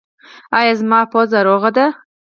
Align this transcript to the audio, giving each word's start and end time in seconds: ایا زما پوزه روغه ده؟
ایا 0.59 0.73
زما 0.79 0.99
پوزه 1.11 1.39
روغه 1.47 1.69
ده؟ 1.75 1.85